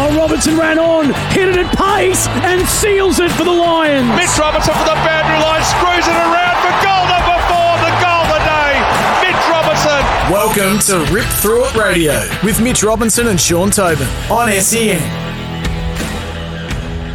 [0.00, 4.06] Oh, Robinson ran on, hit it at pace, and seals it for the Lions.
[4.14, 8.22] Mitch Robinson for the boundary line, screws it around for goal number four, the goal
[8.22, 8.78] of the day.
[9.26, 9.98] Mitch Robinson.
[10.30, 12.14] Welcome to Rip Through It Radio
[12.44, 15.02] with Mitch Robinson and Sean Tobin on SEN.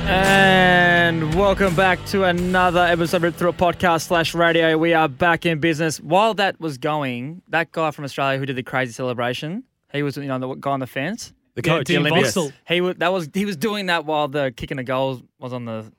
[0.09, 4.77] And welcome back to another episode of Rip Through It podcast slash radio.
[4.77, 6.02] We are back in business.
[6.02, 9.63] While that was going, that guy from Australia who did the crazy celebration,
[9.93, 11.31] he was you know the guy on the fence.
[11.55, 11.88] The Yeah, coach.
[11.88, 12.33] Dean Olympics.
[12.33, 12.51] Boxall.
[12.67, 15.65] He was that was he was doing that while the kicking the goals was on
[15.65, 15.91] the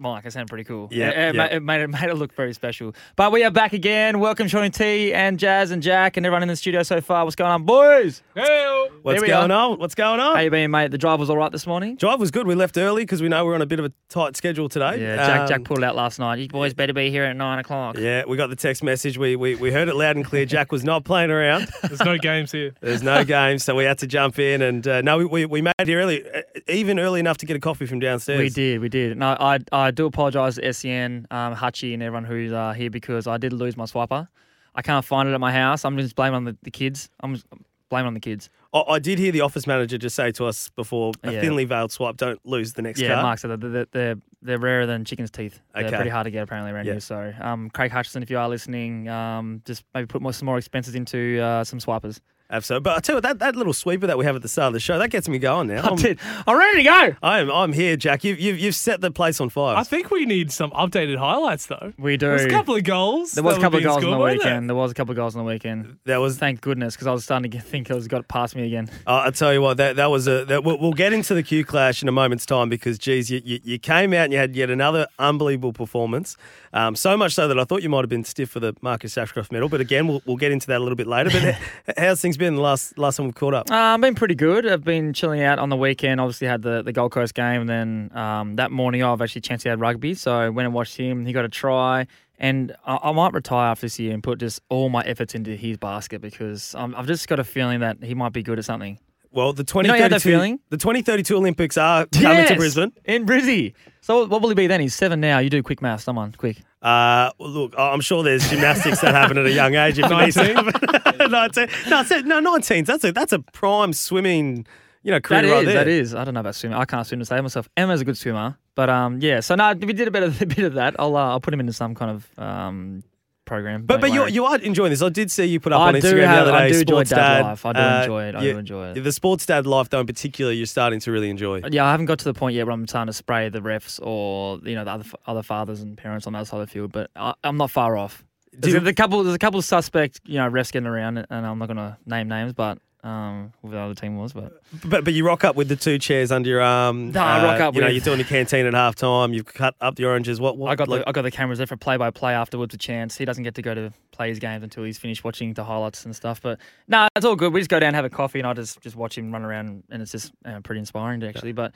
[0.00, 0.24] mic.
[0.24, 0.88] It sounded pretty cool.
[0.90, 1.42] Yeah, it, it yeah.
[1.42, 2.94] ma- it made it made it look very special.
[3.16, 4.18] But we are back again.
[4.20, 7.24] Welcome, Sean T and Jazz and Jack and everyone in the studio so far.
[7.24, 8.22] What's going on, boys?
[8.34, 9.70] Hey, What's going are.
[9.72, 9.78] on?
[9.78, 10.36] What's going on?
[10.36, 10.90] How you been, mate?
[10.90, 11.96] The drive was all right this morning.
[11.96, 12.46] Drive was good.
[12.46, 15.00] We left early because we know we're on a bit of a tight schedule today.
[15.00, 16.38] Yeah, Jack Jack Um, pulled out last night.
[16.38, 17.96] You boys better be here at nine o'clock.
[17.98, 19.18] Yeah, we got the text message.
[19.18, 20.44] We, we we heard it loud and clear.
[20.46, 21.68] Jack was not playing around.
[21.82, 22.72] There's no games here.
[22.80, 24.62] There's no games, so we had to jump in.
[24.62, 27.46] And uh, no, we, we, we made it here early, uh, even early enough to
[27.46, 28.38] get a coffee from downstairs.
[28.38, 29.18] We did, we did.
[29.18, 33.26] No, I I do apologise to SEN, um, Hutchie, and everyone who's uh, here because
[33.26, 34.28] I did lose my swiper.
[34.74, 35.84] I can't find it at my house.
[35.84, 37.10] I'm just blaming on the, the kids.
[37.20, 37.46] I'm just
[37.88, 38.48] blaming on the kids.
[38.72, 41.40] I, I did hear the office manager just say to us before a Yeah.
[41.40, 43.20] thinly veiled swipe, don't lose the next Yeah.
[43.20, 45.58] Mark said that they're, they're, they're rarer than chicken's teeth.
[45.74, 45.96] They're Okay.
[45.96, 46.92] pretty hard to get apparently around Yeah.
[46.92, 47.00] here.
[47.00, 50.56] So, um, Craig Hutchison, if you are listening, um, just maybe put more, some more
[50.58, 52.20] expenses into uh, some swipers.
[52.50, 52.82] Absolutely.
[52.82, 54.68] But I tell you what, that, that little sweeper that we have at the start
[54.68, 55.82] of the show, that gets me going now.
[55.82, 56.18] I I'm, did.
[56.46, 57.16] I'm ready to go.
[57.22, 58.24] I'm, I'm here, Jack.
[58.24, 59.76] You've, you've, you've set the place on fire.
[59.76, 61.92] I think we need some updated highlights though.
[61.98, 62.26] We do.
[62.26, 63.32] There's a couple of goals.
[63.32, 64.50] there was a couple of goals on the scored, wasn't there?
[64.50, 64.68] weekend.
[64.68, 65.98] There was a couple of goals on the weekend.
[66.04, 68.56] that was Thank goodness, because I was starting to get, think it was got past
[68.56, 68.88] me again.
[69.06, 70.44] Uh, I tell you what, that that was a.
[70.44, 73.40] That, we'll, we'll get into the Q clash in a moment's time because, geez, you,
[73.44, 76.36] you, you came out and you had yet another unbelievable performance.
[76.72, 79.16] Um, so much so that I thought you might have been stiff for the Marcus
[79.18, 79.68] Ashcroft medal.
[79.68, 81.30] But again, we'll, we'll get into that a little bit later.
[81.30, 83.70] But how's things been last last time we've caught up?
[83.70, 84.66] Uh, I've been pretty good.
[84.66, 86.20] I've been chilling out on the weekend.
[86.20, 89.64] Obviously, had the, the Gold Coast game, and then um, that morning I've actually chanced
[89.64, 91.24] had rugby, so I went and watched him.
[91.24, 92.08] He got a try,
[92.38, 95.54] and I, I might retire after this year and put just all my efforts into
[95.54, 98.64] his basket because um, I've just got a feeling that he might be good at
[98.64, 98.98] something.
[99.32, 100.60] Well, the know you had that 2032 feeling?
[100.70, 102.92] the 2032 Olympics are coming to Brisbane.
[103.04, 103.74] in Brizzy.
[104.00, 104.80] So what will he be then?
[104.80, 105.38] He's seven now.
[105.38, 106.56] You do quick math, someone quick.
[106.82, 109.98] Uh, well, look, I'm sure there's gymnastics that happen at a young age.
[109.98, 111.30] If it needs to happen.
[111.30, 112.26] 19.
[112.26, 112.84] No, no, 19.
[112.84, 114.66] That's a that's a prime swimming,
[115.02, 115.74] you know, career That is, right there.
[115.74, 116.14] that is.
[116.14, 116.78] I don't know about swimming.
[116.78, 117.68] I can't swim to save myself.
[117.76, 119.40] Emma's a good swimmer, but um, yeah.
[119.40, 120.96] So no, if we did a bit of a bit of that.
[120.98, 123.02] I'll uh, I'll put him into some kind of um
[123.50, 123.82] program.
[123.84, 124.32] But but you worry.
[124.32, 125.02] you are enjoying this.
[125.02, 126.72] I did see you put up I on Instagram have- the other I day.
[126.72, 127.42] do enjoy Sports dad Dad.
[127.42, 127.66] life.
[127.66, 128.34] I do uh, enjoy it.
[128.36, 129.02] I yeah, do enjoy it.
[129.04, 131.60] The sports dad life, though, in particular, you're starting to really enjoy.
[131.70, 133.98] Yeah, I haven't got to the point yet where I'm starting to spray the refs
[134.02, 136.72] or you know the other other fathers and parents on the other side of the
[136.72, 138.24] field, but I, I'm not far off.
[138.52, 139.22] There's, Did- a, couple.
[139.22, 141.96] There's a couple of suspect, you know, refs getting around, and I'm not going to
[142.06, 145.56] name names, but um, who the other team was, but But but you rock up
[145.56, 147.12] with the two chairs under your arm.
[147.12, 149.32] No, I rock up You know, with- you're doing your canteen at half time.
[149.32, 150.40] You've cut up the oranges.
[150.40, 150.58] What?
[150.58, 152.74] what I got like, the I got the cameras there for play by play afterwards.
[152.74, 155.54] A chance he doesn't get to go to play his games until he's finished watching
[155.54, 156.40] the highlights and stuff.
[156.42, 157.52] But no, it's all good.
[157.52, 159.82] We just go down have a coffee and I just just watch him run around,
[159.90, 161.52] and it's just uh, pretty inspiring actually.
[161.52, 161.72] But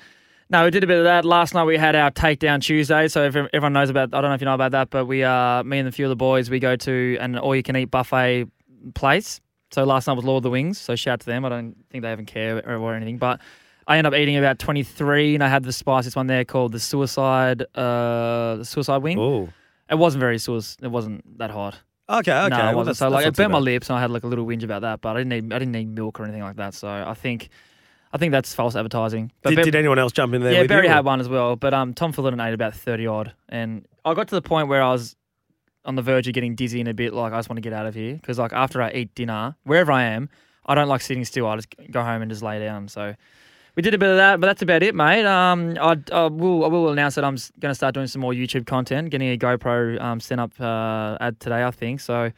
[0.51, 1.65] no, we did a bit of that last night.
[1.65, 4.13] We had our takedown Tuesday, so every- everyone knows about.
[4.13, 6.05] I don't know if you know about that, but we uh me and a few
[6.05, 8.47] of the boys we go to an all you can eat buffet
[8.95, 9.41] place.
[9.75, 10.79] So last night was Lord of the Wings.
[10.81, 11.45] So shout out to them.
[11.45, 13.41] I don't think they even care or, or anything, but.
[13.87, 16.81] I ended up eating about 23 and I had the spiciest one there called the
[16.81, 19.19] suicide uh the suicide wing.
[19.19, 19.51] Oh.
[19.91, 20.79] It wasn't very sauce.
[20.81, 21.79] It wasn't that hot.
[22.09, 22.33] Okay.
[22.33, 22.49] Okay.
[22.49, 22.97] no, it wasn't.
[22.97, 24.81] that's- So like, it burnt my lips, and I had like a little whinge about
[24.83, 25.03] that.
[25.03, 26.73] But I didn't need, I didn't need milk or anything like that.
[26.73, 27.51] So I think,
[28.13, 29.33] I think that's false advertising.
[29.43, 30.53] But Did, Ber- did anyone else jump in there?
[30.55, 31.57] yeah, with Berry you, had one as well.
[31.57, 34.83] But um, Tom Fullerton ate about thirty odd, and I got to the point where
[34.83, 35.15] I was
[35.85, 37.73] on the verge of getting dizzy and a bit like I just want to get
[37.73, 40.29] out of here because like after I eat dinner, wherever I am,
[40.67, 41.47] I don't like sitting still.
[41.47, 42.89] I just go home and just lay down.
[42.89, 43.15] So.
[43.77, 45.27] We did a bit of that, but that's about it, mate.
[45.27, 48.33] Um, I, I will I will announce that I'm going to start doing some more
[48.33, 51.99] YouTube content, getting a GoPro um, sent up uh, ad today, I think.
[51.99, 52.31] So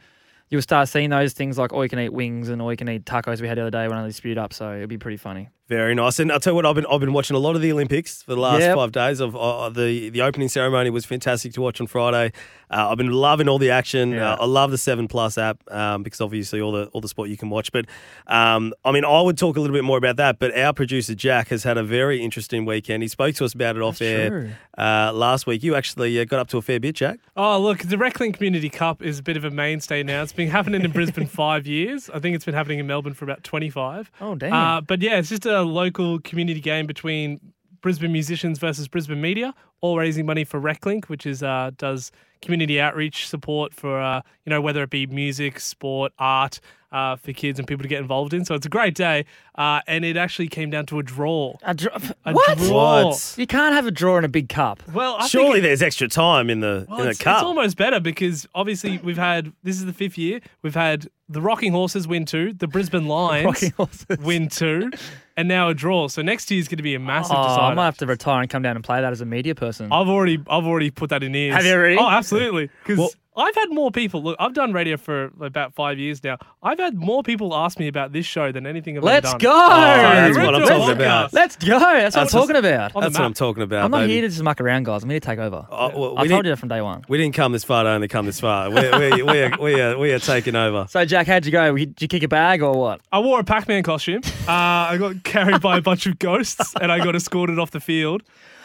[0.49, 2.89] you'll start seeing those things like all you can eat wings and all you can
[2.89, 4.51] eat tacos we had the other day when I spewed up.
[4.51, 5.49] So it'll be pretty funny.
[5.67, 6.17] Very nice.
[6.19, 8.23] And I'll tell you what, I've been I've been watching a lot of the Olympics
[8.23, 8.75] for the last Yep.
[8.75, 9.19] five days.
[9.19, 12.31] Of uh, the the opening ceremony was fantastic to watch on Friday.
[12.69, 14.11] Uh, I've been loving all the action.
[14.11, 14.33] Yeah.
[14.33, 17.29] Uh, I love the Seven Plus app um, because obviously all the all the sport
[17.29, 17.71] you can watch.
[17.73, 17.85] But
[18.27, 20.39] um, I mean, I would talk a little bit more about that.
[20.39, 23.03] But our producer Jack has had a very interesting weekend.
[23.03, 25.63] He spoke to us about it off air uh, last week.
[25.63, 27.19] You actually uh, got up to a fair bit, Jack.
[27.35, 30.21] Oh, look, the Reclink Community Cup is a bit of a mainstay now.
[30.23, 32.09] It's been happening in Brisbane five years.
[32.13, 34.11] I think it's been happening in Melbourne for about 25.
[34.21, 34.53] Oh, damn.
[34.53, 37.39] Uh, but yeah, it's just a local community game between
[37.81, 42.11] Brisbane musicians versus Brisbane media, all raising money for Reclink, which is uh, does
[42.41, 46.59] community outreach support for uh, you know whether it be music, sport, art,
[46.91, 48.45] uh, for kids and people to get involved in.
[48.45, 49.25] So it's a great day.
[49.55, 51.55] Uh, and it actually came down to a draw.
[51.63, 52.57] A dr- A what?
[52.59, 53.05] draw.
[53.07, 53.35] What?
[53.37, 54.81] You can't have a draw in a big cup.
[54.93, 57.37] Well, I think Surely it- there's extra time in the Well, in the it's, cup.
[57.37, 60.39] it's almost better because obviously we've had this is the fifth year.
[60.61, 64.17] We've had the Rocking Horses win two, the Brisbane Lions Rocking Horses.
[64.19, 64.91] win two,
[65.35, 66.07] and now a draw.
[66.07, 67.61] So next year is going to be a massive Oh, decider.
[67.63, 69.91] I might have to retire and come down and play that as a media person.
[69.91, 71.55] I've already I've already put that in ears.
[71.55, 71.97] Have you already?
[71.97, 72.69] Oh, absolutely.
[72.83, 74.23] Because Well- I've had more people.
[74.23, 76.37] Look, I've done radio for about five years now.
[76.63, 79.49] I've had more people ask me about this show than anything I've Let's ever go.
[79.49, 79.71] done.
[79.71, 80.95] Oh, that's Ripped what I'm the talking podcast.
[80.95, 81.33] about.
[81.33, 81.79] Let's go.
[81.79, 82.95] That's what I'm talking about.
[82.95, 83.25] on the That's what map.
[83.27, 83.85] I'm talking about.
[83.85, 84.13] I'm not baby.
[84.13, 85.03] here to just muck around, guys.
[85.03, 85.67] I'm here to take over.
[85.69, 87.03] Oh, well, we I told didn't- you that from day one.
[87.07, 88.71] We didn't come this far to only come this far.
[88.71, 90.87] We're, we're, we're, we are, we are taking over.
[90.89, 91.75] So, Jack, how'd you go?
[91.77, 93.01] Did you kick a bag or what?
[93.11, 94.21] I wore a Pac-Man costume.
[94.47, 97.79] Uh, I got carried by a bunch of ghosts, and I got escorted off the
[97.79, 98.23] field.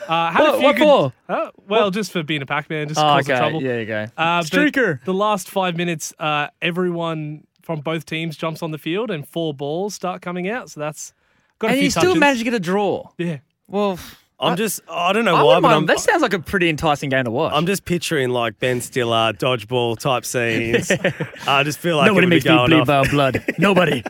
[0.09, 1.13] Uh, had What- a few what good, for?
[1.29, 3.41] Uh, well, just for being a Pac-Man, just Oh, causing okay.
[3.41, 3.63] trouble.
[3.63, 4.07] Yeah, you go.
[4.17, 5.03] Uh, Streaker.
[5.05, 9.55] The last five minutes, uh, everyone from both teams jumps on the field, and four
[9.55, 10.71] balls start coming out.
[10.71, 11.13] So that's
[11.59, 12.21] got a And few you still touches.
[12.21, 13.05] managed to get a draw.
[13.19, 13.39] Yeah.
[13.69, 13.99] Well,
[14.41, 15.75] I'm just, I don't know I why, but mind.
[15.77, 17.53] I'm, That sounds like a pretty enticing game to watch.
[17.55, 20.91] I'm just picturing like Ben Stiller dodgeball type scenes.
[21.47, 22.87] I just feel like Nobody it would be makes me going bleed off.
[22.89, 23.45] by blood.
[23.59, 24.03] Nobody.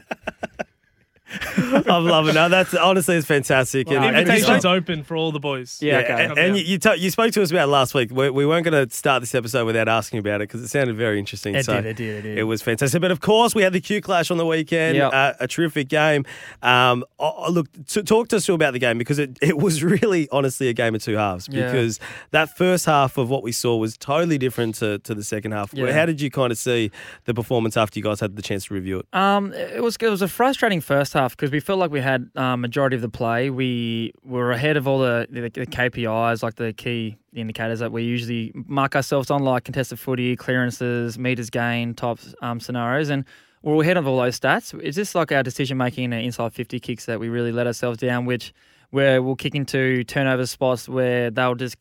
[1.56, 2.48] I'm loving that.
[2.48, 3.88] That's honestly it's fantastic.
[3.88, 5.78] And, and Invitations spoke- open for all the boys.
[5.80, 6.24] Yeah, yeah, okay.
[6.24, 8.10] and, and you you, t- you spoke to us about it last week.
[8.10, 10.96] We, we weren't going to start this episode without asking about it because it sounded
[10.96, 11.54] very interesting.
[11.54, 12.38] It so did, it did, it did.
[12.38, 13.00] It was fantastic.
[13.00, 14.96] But of course, we had the Q Clash on the weekend.
[14.96, 15.12] Yep.
[15.12, 16.24] Uh, a terrific game.
[16.62, 19.82] Um, oh, look, t- talk to us all about the game because it, it was
[19.92, 21.48] really, honestly, a game of two halves.
[21.50, 21.66] Yeah.
[21.66, 22.00] Because
[22.30, 25.72] that first half of what we saw was totally different to, to the second half.
[25.72, 25.92] Yeah.
[25.92, 26.90] How did you kind of see
[27.24, 29.06] the performance after you guys had the chance to review it?
[29.12, 32.30] Um, it was it was a frustrating first half because we felt like we had
[32.36, 33.50] um, majority of the play.
[33.50, 38.02] We were ahead of all the, the, the KPIs, like the key indicators that we
[38.02, 43.24] usually mark ourselves on, like contested footy, clearances, meters gained type um, scenarios, and
[43.62, 44.78] we're ahead of all those stats.
[44.82, 47.98] It's just like our decision making and inside fifty kicks that we really let ourselves
[47.98, 48.52] down, which
[48.90, 51.76] where we'll kick into turnover spots where they'll just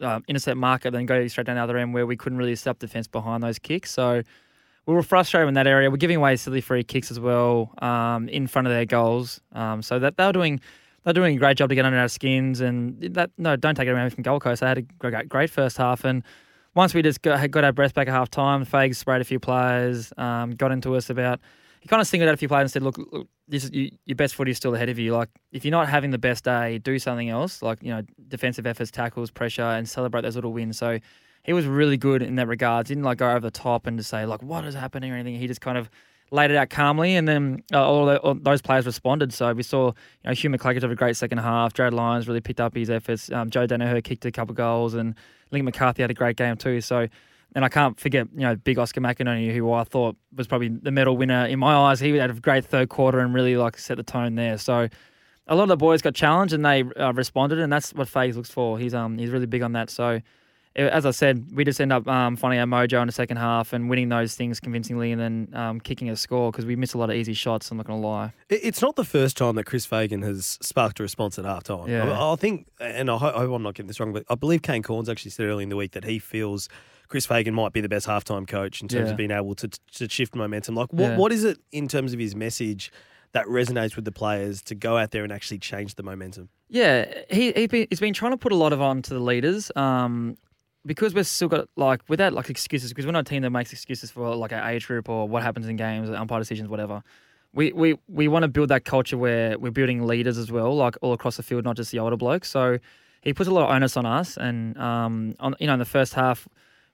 [0.00, 2.78] um, intercept marker, then go straight down the other end where we couldn't really stop
[2.78, 3.90] defense behind those kicks.
[3.90, 4.22] So
[4.86, 5.90] we were frustrated in that area.
[5.90, 9.40] We're giving away silly free kicks as well um, in front of their goals.
[9.52, 10.60] Um, so that they were doing
[11.04, 12.60] they're doing a great job to get under our skins.
[12.60, 14.60] And that no, don't take it away from Gold Coast.
[14.60, 16.04] They had a great, first half.
[16.04, 16.22] And
[16.74, 19.40] once we just got, got our breath back at half time, Fags sprayed a few
[19.40, 21.40] players, um, got into us about.
[21.80, 23.90] He kind of singled out a few players and said, "Look, look this is, you,
[24.06, 25.12] your best footy is still ahead of you.
[25.12, 27.60] Like if you're not having the best day, do something else.
[27.60, 31.00] Like you know, defensive efforts, tackles, pressure, and celebrate those little wins." So
[31.44, 32.88] he was really good in that regards.
[32.88, 35.16] He didn't like go over the top and just say like what is happening or
[35.16, 35.38] anything.
[35.38, 35.90] He just kind of
[36.30, 39.32] laid it out calmly, and then uh, all, the, all those players responded.
[39.32, 39.94] So we saw you
[40.24, 41.74] know Hugh McCluggage have a great second half.
[41.74, 43.30] Jarrod Lyons really picked up his efforts.
[43.30, 45.14] Um, Joe Daniher kicked a couple goals, and
[45.50, 46.80] Lincoln McCarthy had a great game too.
[46.80, 47.08] So.
[47.54, 50.90] And I can't forget, you know, big Oscar McInerney, who I thought was probably the
[50.90, 52.00] medal winner in my eyes.
[52.00, 54.56] He had a great third quarter and really like set the tone there.
[54.56, 54.88] So
[55.46, 58.36] a lot of the boys got challenged and they uh, responded, and that's what Fags
[58.36, 58.78] looks for.
[58.78, 59.90] He's um he's really big on that.
[59.90, 60.22] So
[60.76, 63.72] as I said, we just end up um, finding our mojo in the second half
[63.72, 66.98] and winning those things convincingly, and then um, kicking a score because we miss a
[66.98, 67.70] lot of easy shots.
[67.70, 68.32] I'm not going to lie.
[68.48, 71.88] It's not the first time that Chris Fagan has sparked a response at half time.
[71.88, 72.10] Yeah.
[72.10, 74.34] I, I think, and I hope, I hope I'm not getting this wrong, but I
[74.34, 76.68] believe Kane Cornes actually said early in the week that he feels
[77.08, 79.10] Chris Fagan might be the best halftime coach in terms Yeah.
[79.10, 80.74] of being able to, to shift momentum.
[80.74, 81.16] Like, what, Yeah.
[81.18, 82.90] what is it in terms of his message
[83.32, 86.48] that resonates with the players to go out there and actually change the momentum?
[86.70, 89.20] Yeah, he he been, he's been trying to put a lot of on to the
[89.20, 89.70] leaders.
[89.76, 90.38] Um,
[90.84, 93.72] because we've still got like without like excuses because we're not a team that makes
[93.72, 97.02] excuses for like our age group or what happens in games, umpire decisions, whatever.
[97.54, 100.96] We we we want to build that culture where we're building leaders as well, like
[101.02, 102.50] all across the field, not just the older blokes.
[102.50, 102.78] So
[103.20, 105.84] he puts a lot of onus on us, and um, on you know in the
[105.84, 106.48] first half.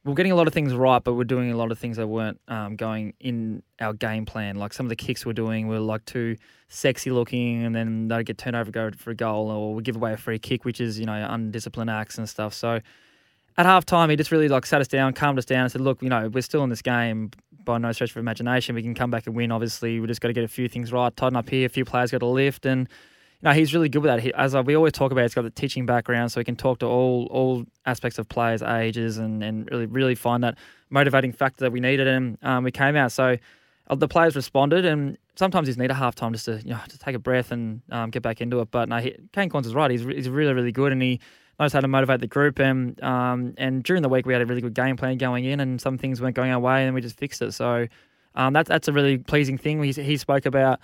[0.04, 2.06] We're getting a lot of things right, but we're doing a lot of things that
[2.06, 4.56] weren't um, going in our game plan.
[4.56, 6.36] Like some of the kicks we're doing were like too
[6.68, 9.96] sexy looking, and then they'd get turned over, go for a goal, or we give
[9.96, 12.54] away a free kick, which is you know undisciplined acts and stuff.
[12.54, 12.80] So
[13.58, 15.80] at half time, he just really like sat us down, calmed us down, and said,
[15.80, 17.32] "Look, you know, we're still in this game
[17.64, 18.76] by no stretch of imagination.
[18.76, 19.50] We can come back and win.
[19.50, 21.66] Obviously, we just got to get a few things right, tighten up here.
[21.66, 22.88] A few players got to lift, and
[23.42, 24.20] you know, he's really good with that.
[24.20, 26.78] He, as we always talk about, he's got the teaching background, so he can talk
[26.78, 30.56] to all all aspects of players' ages and and really really find that
[30.88, 32.06] motivating factor that we needed.
[32.06, 33.36] And um, we came out so."
[33.90, 36.80] uh, The players responded, and sometimes you need a half time just to you know
[36.88, 38.70] to take a breath and um, get back into it.
[38.70, 39.90] But no, he, Kane Cornes is right.
[39.90, 41.18] He's, he's really really good, and he
[41.58, 42.58] knows how to motivate the group.
[42.58, 45.60] And um, and during the week we had a really good game plan going in,
[45.60, 47.52] and some things weren't going our way, and we just fixed it.
[47.52, 47.86] So
[48.34, 49.82] um, that's that's a really pleasing thing.
[49.82, 50.80] He he spoke about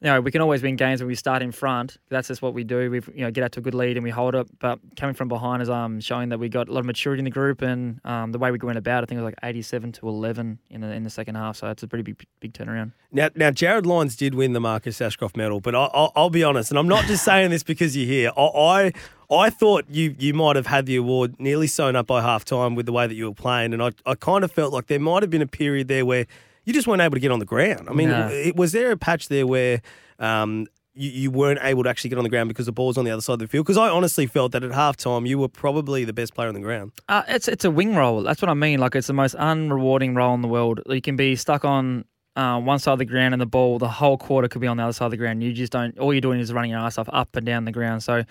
[0.00, 1.96] you know, we can always win games when we start in front.
[2.08, 2.90] That's just what we do.
[2.90, 4.46] We you know get out to a good lead and we hold it.
[4.60, 7.24] But coming from behind is um showing that we got a lot of maturity in
[7.24, 9.02] the group and um the way we went about.
[9.02, 11.56] I think it was like eighty-seven to eleven in the in the second half.
[11.56, 12.92] So it's a pretty big big turnaround.
[13.10, 16.44] Now, now Jarrod Lyons did win the Marcus Ashcroft medal, but I, I'll, I'll be
[16.44, 18.30] honest, and I'm not just saying this because you're here.
[18.36, 18.92] I, I,
[19.34, 22.74] I thought you you might have had the award nearly sewn up by half time
[22.74, 25.00] with the way that you were playing, and I, I kind of felt like there
[25.00, 26.26] might have been a period there where
[26.68, 27.88] you just weren't able to get on the ground.
[27.88, 28.28] I mean, No.
[28.28, 29.80] it, was there a patch there where
[30.18, 32.98] um, you, you weren't able to actually get on the ground because the ball was
[32.98, 33.64] on the other side of the field?
[33.64, 36.60] Because I honestly felt that at halftime you were probably the best player on the
[36.60, 36.92] ground.
[37.08, 38.22] Uh, it's it's a wing role.
[38.22, 38.80] That's what I mean.
[38.80, 40.80] Like it's the most unrewarding role in the world.
[40.86, 42.04] You can be stuck on
[42.36, 44.76] uh, one side of the ground and the ball the whole quarter could be on
[44.76, 45.42] the other side of the ground.
[45.42, 45.98] You just don't.
[45.98, 48.02] All you're doing is running your ass off up and down the ground.
[48.02, 48.24] So.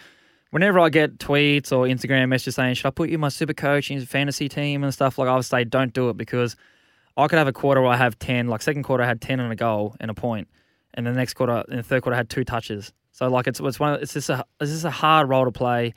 [0.51, 3.53] Whenever I get tweets or Instagram messages saying, "Should I put you in my super
[3.53, 6.56] coach in your fantasy team and stuff?" like I would say, don't do it because
[7.18, 8.48] I could have a quarter where I have ten.
[8.48, 10.48] Like second quarter, I had ten and a goal and a point,
[10.94, 12.94] and the next quarter, in the third quarter, I had two touches.
[13.12, 15.94] So like it's it's one it's just a it's just a hard role to play.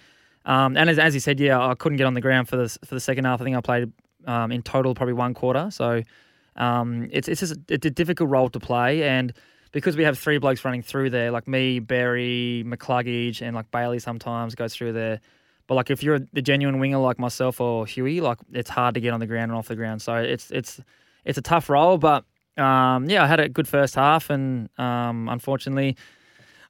[0.46, 2.68] Um, and as, as you said, yeah, I couldn't get on the ground for the
[2.84, 3.40] for the second half.
[3.40, 3.92] I think I played
[4.26, 5.68] um, in total probably one quarter.
[5.70, 6.02] So
[6.56, 9.32] um, it's it's just a, it's a difficult role to play, and
[9.72, 13.98] because we have three blokes running through there, like me, Berry, McCluggage, and like Bailey
[13.98, 15.20] sometimes goes through there.
[15.66, 19.00] But like if you're the genuine winger like myself or Huey, like it's hard to
[19.00, 20.02] get on the ground and off the ground.
[20.02, 20.80] So it's it's
[21.24, 22.24] it's a tough role, but
[22.56, 25.96] um, yeah, I had a good first half, and um, unfortunately,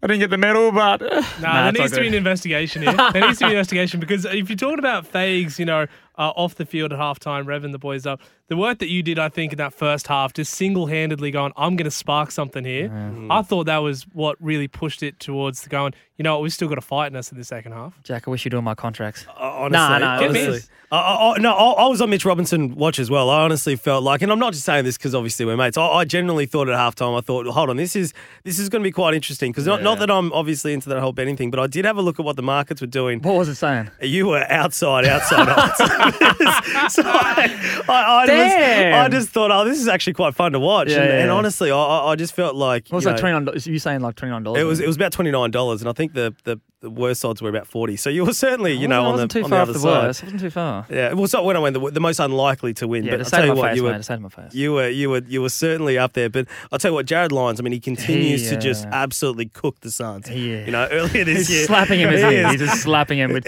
[0.03, 0.71] I didn't get the medal.
[0.73, 2.93] But Nah, Nah, there needs to be an investigation here.
[3.13, 6.31] There needs to be an investigation because if you're talking about Fags, you know, uh,
[6.37, 9.29] off the field at halftime, revving the boys up, the work that you did, I
[9.29, 12.91] think, in that first half, just single handedly going, I'm going to spark something here.
[13.31, 16.53] I thought that was what really pushed it towards the going, you know what, we've
[16.53, 18.01] still got a fight in us in the second half.
[18.05, 19.27] Jack, I wish you'd do my contracts.
[19.37, 20.61] Honestly, Nah, nah, Get honestly.
[20.93, 23.31] I, I, no, I, I was on Mitch Robinson watch as well.
[23.31, 25.79] I honestly felt like, and I'm not just saying this because obviously we're mates.
[25.79, 28.83] I, I genuinely thought at halftime, I thought, hold on, this is this is going
[28.83, 31.53] to be quite interesting because not, not that I'm obviously into that whole betting thing,
[31.53, 33.21] but I did have a look at what the markets were doing.
[33.21, 33.89] What was it saying?
[34.03, 35.77] You were outside, outside odds.
[36.93, 39.05] so I, I, I, was, Damn.
[39.05, 40.89] I just thought, oh, this is actually quite fun to watch.
[40.89, 43.13] Yeah, and, yeah, and honestly, I, I just felt like What was that?
[43.13, 43.61] know, Twenty nine.
[43.65, 44.61] You saying like twenty nine dollars?
[44.61, 47.25] it was it was about twenty nine dollars, and I think the, the the worst
[47.25, 47.97] odds were about forty.
[47.97, 49.79] So you were certainly you know on the too on far the off other the
[49.81, 50.07] side.
[50.07, 50.23] worst.
[50.23, 50.87] It wasn't too far.
[50.91, 53.05] Yeah, well, it's not when I went the, the most unlikely to win.
[53.05, 54.55] Yeah, but I'll tell you my what, face, you were To save my face.
[54.55, 56.31] you were you were you were certainly up there.
[56.31, 57.61] But I'll tell you what, Jarrod Lyons.
[57.61, 60.29] I mean, he continues to just absolutely cook the Suns.
[60.31, 60.65] Yeah.
[60.65, 62.09] You know, earlier this He's year, slapping him.
[62.11, 62.37] He Isn't he?
[62.37, 62.51] is.
[62.53, 63.47] He's just slapping him with.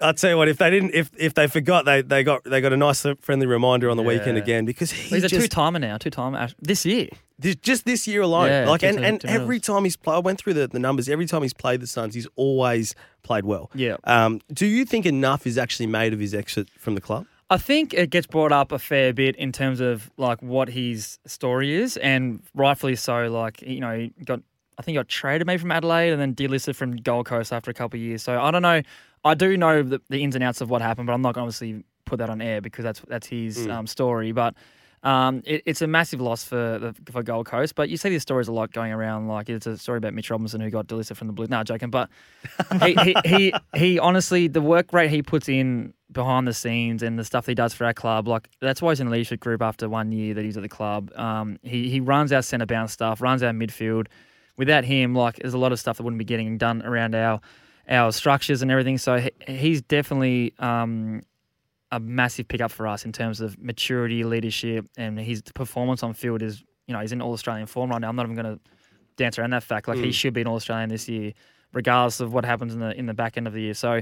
[0.00, 2.60] I'll tell you what, if they didn't, if if they forgot, they they got they
[2.60, 5.78] got a nice friendly reminder on the weekend again because he He's a two timer
[5.78, 5.98] now.
[5.98, 7.08] Two timer this year.
[7.38, 8.48] This, just this year alone.
[8.48, 11.08] Yeah, like and, and every time he's played, I went through the, the numbers.
[11.08, 13.70] Every time he's played the Suns, he's always played well.
[13.74, 13.96] Yeah.
[14.04, 17.26] Um, do you think enough is actually made of his exit from the club?
[17.50, 21.18] I think it gets brought up a fair bit in terms of like what his
[21.26, 23.28] story is, and rightfully so.
[23.28, 24.40] Like you know, he got
[24.78, 27.70] I think he got traded maybe from Adelaide and then delisted from Gold Coast after
[27.70, 28.22] a couple of years.
[28.22, 28.82] So I don't know.
[29.24, 31.42] I do know the, the ins and outs of what happened, but I'm not going
[31.42, 34.32] to obviously put that on air because that's that's his um, story.
[34.32, 34.54] But
[35.02, 37.74] um, it, it's a massive loss for the, for Gold Coast.
[37.74, 39.28] But you see these stories a lot going around.
[39.28, 41.48] Like it's a story about Mitch Robinson who got delisted from the Blues.
[41.48, 41.90] No, joking.
[41.90, 42.10] But
[42.82, 47.18] he, he, he he honestly the work rate he puts in behind the scenes and
[47.18, 49.62] the stuff he does for our club, like that's why he's in the leadership group
[49.62, 51.12] after one year that he's at the club.
[51.16, 54.06] Um, he he runs our centre bounce stuff, runs our midfield.
[54.56, 57.40] Without him, like there's a lot of stuff that wouldn't be getting done around our
[57.88, 58.98] our structures and everything.
[58.98, 61.22] So he, he's definitely um,
[61.90, 66.42] a massive pickup for us in terms of maturity, leadership, and his performance on field
[66.42, 68.08] is you know he's in all Australian form right now.
[68.08, 68.60] I'm not even going to
[69.16, 69.88] dance around that fact.
[69.88, 71.32] Like he should be an All Australian this year,
[71.72, 73.74] regardless of what happens in the in the back end of the year.
[73.74, 74.00] So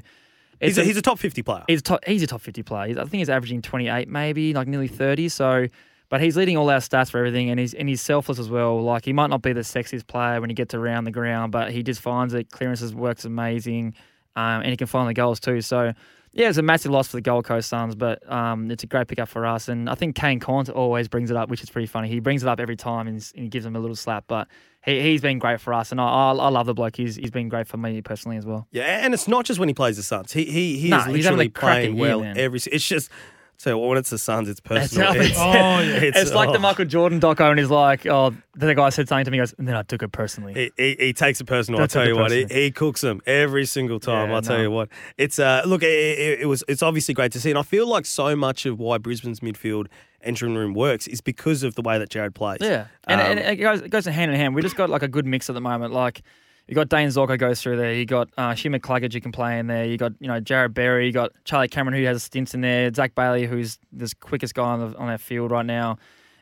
[0.60, 1.64] He's it's a, he's a top fifty player.
[1.66, 2.86] He's a top, he's a top 50 player.
[2.88, 5.28] He's- I think he's averaging 28, maybe, like nearly 30.
[5.28, 5.66] So,
[6.08, 8.80] but he's leading all our stats for everything, and he's and he's selfless as well.
[8.82, 11.72] Like he might not be the sexiest player when he gets around the ground, but
[11.72, 12.50] he just finds it.
[12.50, 13.94] Clearances works amazing,
[14.34, 15.60] um, and he can find the goals too.
[15.60, 15.92] So.
[16.36, 19.08] Yeah, it's a massive loss for the Gold Coast Suns, but um, it's a great
[19.08, 19.68] pickup for us.
[19.68, 22.08] And I think Kane Cornes always brings it up, which is pretty funny.
[22.08, 24.24] He brings it up every time and, and gives him a little slap.
[24.28, 24.46] But
[24.84, 26.94] he, he's been great for us, and I, I, I love the bloke.
[26.96, 28.68] He's, he's been great for me personally as well.
[28.70, 30.32] Yeah, and it's not just when he plays the Suns.
[30.32, 32.36] He he he Nah, is he's literally playing year, well man.
[32.36, 32.60] every.
[32.70, 33.10] It's just
[33.58, 35.10] so when it's the Suns, it's personal.
[35.12, 35.42] It's- It's, Oh,
[35.80, 36.00] yeah.
[36.02, 36.60] It's, like the oh.
[36.60, 39.54] Michael Jordan doco, and he's like, oh, the guy said something to me, he goes,
[39.58, 40.54] and then I took it personally.
[40.54, 41.80] He, he, he takes it personal.
[41.80, 44.30] I'll tell you what, he, he cooks them every single time.
[44.30, 44.62] Yeah, I'll tell no.
[44.62, 47.58] you what, it's uh look, it, it, it was it's obviously great to see, and
[47.58, 49.86] I feel like so much of why Brisbane's midfield
[50.22, 52.58] entering room works is because of the way that Jarrod plays.
[52.60, 54.54] Yeah, and, Um, and it goes it goes hand in hand.
[54.54, 55.92] We just got like a good mix at the moment.
[55.92, 56.22] Like
[56.68, 57.94] you got Dayne Zorko goes through there.
[57.94, 59.85] You got uh, Shima you can play in there.
[59.85, 61.06] You got you know Jarrod Berry.
[61.06, 62.92] You got Charlie Cameron who has stints in there.
[62.92, 65.99] Zac Bailey who's the quickest guy on, the, on our field right now,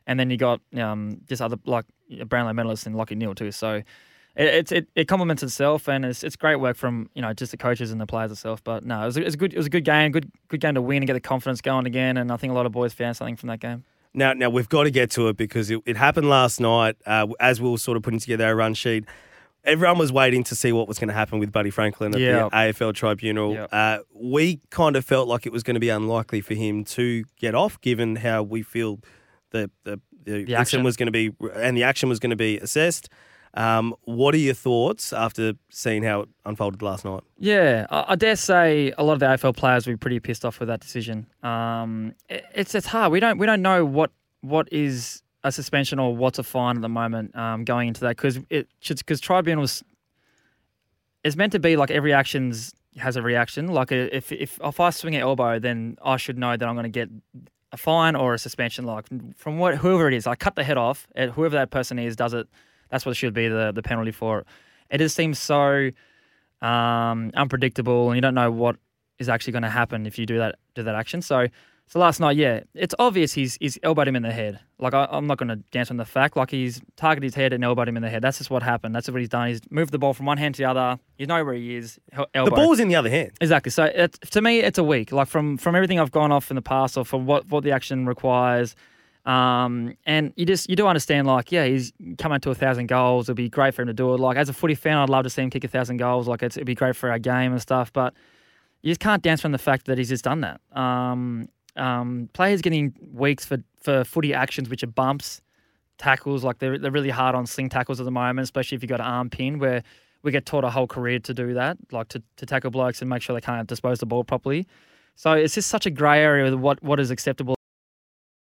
[0.06, 1.84] and then you got um just other like
[2.26, 3.52] Brownlow medalist and Lachie Neale too.
[3.52, 3.82] So.
[4.36, 7.56] it, it, it complements itself, and it's it's great work from you know just the
[7.56, 8.64] coaches and the players itself.
[8.64, 10.28] But no, it was, a, it was a good it was a good game, good
[10.48, 12.16] good game to win and get the confidence going again.
[12.16, 13.84] And I think a lot of boys found something from that game.
[14.12, 16.96] Now, now we've got to get to it because it, it happened last night.
[17.04, 19.04] Uh, as we were sort of putting together our run sheet,
[19.64, 22.44] everyone was waiting to see what was going to happen with Buddy Franklin at Yeah.
[22.44, 23.54] the AFL tribunal.
[23.54, 23.64] Yeah.
[23.64, 27.24] Uh, we kind of felt like it was going to be unlikely for him to
[27.38, 29.00] get off, given how we feel
[29.50, 30.84] the the, the, incident action.
[30.84, 33.08] was going to be and the action was going to be assessed.
[33.56, 37.22] Um, what are your thoughts after seeing how it unfolded last night?
[37.38, 40.44] Yeah, I, I dare say a lot of the AFL players will be pretty pissed
[40.44, 41.28] off with that decision.
[41.42, 43.12] Um, it, it's it's hard.
[43.12, 46.82] We don't we don't know what what is a suspension or what's a fine at
[46.82, 49.84] the moment um, going into that because it should because tribunals
[51.22, 53.68] it's meant to be like every action's has a reaction.
[53.68, 56.74] Like uh, if if if I swing an elbow, then I should know that I'm
[56.74, 57.08] going to get
[57.72, 58.84] a fine or a suspension.
[58.84, 61.06] Like from what whoever it is, I cut the head off.
[61.16, 62.48] Whoever that person is does it.
[62.90, 64.46] That's what should be the the penalty for it.
[64.90, 65.90] It just seems so
[66.62, 68.76] um, unpredictable, and you don't know what
[69.18, 71.22] is actually going to happen if you do that do that action.
[71.22, 71.48] So,
[71.86, 74.58] so last night, yeah, it's obvious he's he's elbowed him in the head.
[74.78, 76.36] Like I, I'm not going to dance on the fact.
[76.36, 78.22] Like he's targeted his head and elbowed him in the head.
[78.22, 78.94] That's just what happened.
[78.94, 79.48] That's what he's done.
[79.48, 80.98] He's moved the ball from one hand to the other.
[81.18, 81.98] You know where he is.
[82.12, 83.32] el- The ball's in the other hand.
[83.40, 83.70] Exactly.
[83.70, 85.12] So it, to me, it's a week.
[85.12, 87.70] Like from from everything I've gone off in the past, or from what what the
[87.72, 88.74] action requires.
[89.26, 93.26] Um, and you just you do understand, like, yeah, he's coming to a thousand goals.
[93.26, 94.20] It'd be great for him to do it.
[94.20, 96.28] Like as a footy fan, I'd love to see him kick a thousand goals.
[96.28, 97.90] Like it's, it'd be great for our game and stuff.
[97.92, 98.12] But
[98.82, 100.60] you just can't dance from the fact that he's just done that.
[100.78, 105.42] Um, um, players getting weeks for for footy actions, which are bumps,
[105.98, 106.44] tackles.
[106.44, 109.00] Like they're they're really hard on sling tackles at the moment, especially if you've got
[109.00, 109.82] an arm pin where
[110.24, 113.10] we get taught a whole career to do that, like to, to tackle blokes and
[113.10, 114.66] make sure they can't dispose the ball properly.
[115.16, 117.54] So it's just such a grey area with what, what is acceptable.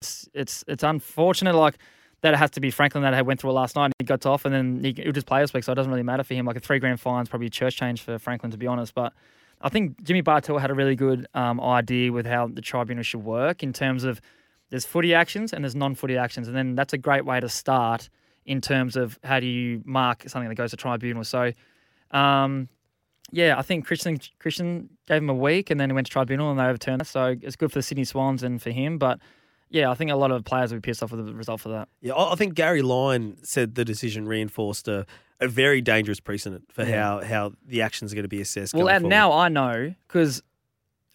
[0.03, 1.79] It's, it's it's unfortunate like
[2.23, 4.05] that it has to be Franklin that had went through it last night and he
[4.05, 6.25] got off and then he he'll just play this week, so it doesn't really matter
[6.25, 6.45] for him.
[6.45, 8.95] Like a three grand fine is probably a church change for Franklin to be honest.
[8.95, 9.13] But
[9.61, 13.23] I think Jimmy Bartel had a really good um, idea with how the tribunal should
[13.25, 14.21] work in terms of
[14.71, 18.09] there's footy actions and there's non-footy actions, and then that's a great way to start
[18.47, 21.25] in terms of how do you mark something that goes to tribunal.
[21.25, 21.53] So,
[22.11, 22.69] um,
[23.33, 26.51] yeah, I think Christian Christian gave him a week, and then he went to tribunal
[26.51, 27.07] and they overturned it.
[27.07, 28.99] So it's good for the Sydney Swans and for him.
[28.99, 29.19] But
[29.71, 31.69] yeah, I think a lot of players will be pissed off with the result for
[31.71, 31.89] that.
[32.01, 35.07] Yeah, I think Gary Lyon said the decision reinforced a,
[35.41, 37.03] a very dangerous precedent for Yeah.
[37.03, 38.75] how, how the actions are going to be assessed.
[38.75, 39.11] Well, and forward.
[39.11, 40.43] now I know because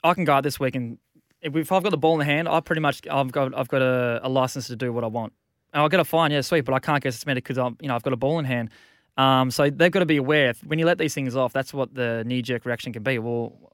[0.04, 0.98] I can go out this week and
[1.42, 3.68] if, if I've got the ball in the hand, I pretty much I've got I've
[3.68, 5.34] got a, a license to do what I want.
[5.74, 7.88] And I'll get a fine, yeah, sweet, but I can't get suspended because I'm you
[7.88, 8.70] know I've got a ball in hand.
[9.18, 11.54] Um, so they've got to be aware when you let these things off.
[11.54, 13.20] That's what the knee jerk reaction can be.
[13.20, 13.74] Well,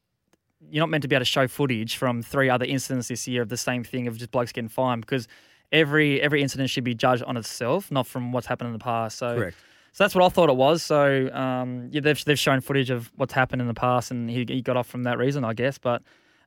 [0.69, 3.41] you're not meant to be able to show footage from three other incidents this year
[3.41, 5.27] of the same thing of just blokes getting fined because
[5.71, 9.17] every every incident should be judged on itself, not from what's happened in the past.
[9.17, 9.35] So.
[9.35, 9.57] Correct.
[9.93, 10.81] So that's what I thought it was.
[10.81, 14.45] So um, yeah, they've they've shown footage of what's happened in the past, and he,
[14.47, 15.77] he got off from that reason, I guess.
[15.77, 16.01] But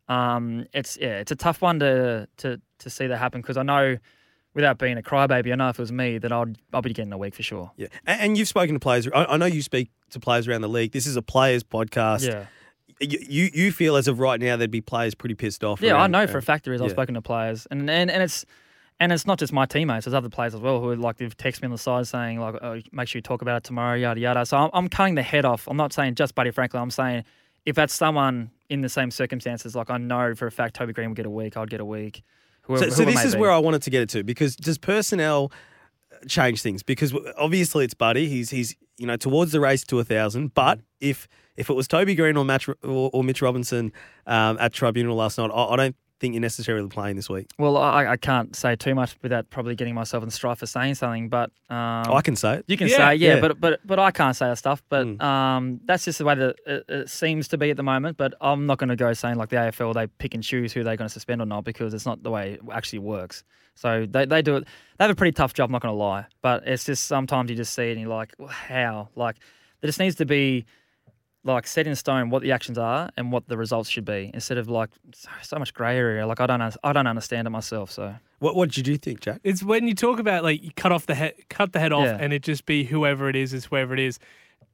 [0.09, 3.63] um, it's yeah, it's a tough one to to to see that happen because I
[3.63, 3.99] know,
[4.55, 7.13] without being a crybaby, I know if it was me that I'd I'll be getting
[7.13, 7.71] a week for sure.
[7.77, 9.09] Yeah, and, and you've spoken to players.
[9.09, 10.93] I, I know you speak to players around the league.
[10.93, 12.27] This is a players podcast.
[12.27, 12.47] Yeah,
[13.01, 15.81] You, you feel as of right now there'd be players pretty pissed off.
[15.81, 16.81] yeah, I around- know for a fact there is.
[16.81, 16.93] I've yeah.
[16.95, 18.45] spoken to players, and and and it's.
[19.01, 21.37] And it's not just my teammates; there's other players as well who are like they've
[21.37, 23.97] texted me on the side saying like, "Oh, make sure you talk about it tomorrow,
[23.97, 25.67] yada yada." So I'm, I'm cutting the head off.
[25.67, 26.81] I'm not saying just Buddy Franklin.
[26.81, 27.25] I'm saying
[27.67, 31.09] if that's someone in the same circumstances, like I know for a fact Toby Greene
[31.09, 32.23] will get a week, I'd get a week.
[32.63, 33.41] Whoever, So, so whoever this is be.
[33.41, 35.51] where I wanted to get it to because does personnel
[36.29, 36.83] change things?
[36.83, 38.29] Because obviously it's Buddy.
[38.29, 40.55] He's he's you know towards the race to a thousand.
[40.55, 43.93] But if if it was Toby Greene or Match or, or Mitch Robinson
[44.27, 47.49] um, at tribunal last night, I, I don't think you're necessarily playing this week.
[47.59, 50.95] Well, I, I can't say too much without probably getting myself in strife for saying
[50.95, 52.65] something, but um, I can say it.
[52.69, 53.41] You can Yeah, say, yeah, yeah.
[53.41, 54.83] but but but I can't say that stuff.
[54.89, 55.23] But Mm.
[55.23, 58.17] um, that's just the way that it, it seems to be at the moment.
[58.17, 60.85] But I'm not going to go saying like the AFL they pick and choose who
[60.85, 63.43] they're going to suspend or not because it's not the way it actually works.
[63.75, 64.65] So they, they do it.
[64.99, 65.69] They have a pretty tough job.
[65.69, 68.09] I'm not going to lie, but it's just sometimes you just see it and you're
[68.11, 69.09] like, well, how?
[69.17, 69.37] Like
[69.81, 70.65] there just needs to be
[71.47, 74.57] like set in stone what the actions are and what the results should be instead
[74.57, 76.27] of like so, so much grey area.
[76.27, 77.91] Like I don't I don't understand it myself.
[77.91, 79.41] So What what did you think, Jack?
[79.45, 82.07] It's when you talk about like you cut off the head, cut the head off,
[82.07, 82.17] Yeah.
[82.21, 84.19] and it just be whoever it is is whoever it is.